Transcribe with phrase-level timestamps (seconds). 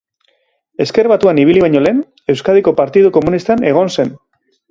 [0.85, 2.01] Ezker Batuan ibili baino lehen,
[2.35, 4.11] Euskadiko Partidu Komunistan egon zen.